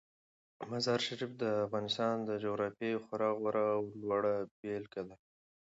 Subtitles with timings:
[0.71, 5.15] مزارشریف د افغانستان د جغرافیې یوه خورا غوره او لوړه بېلګه ده.